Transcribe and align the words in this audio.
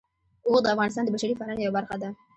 اوښ 0.47 0.59
د 0.63 0.67
افغانستان 0.73 1.03
د 1.05 1.09
بشري 1.15 1.33
فرهنګ 1.39 1.59
یوه 1.61 1.75
برخه 1.77 1.95
ده. 2.01 2.09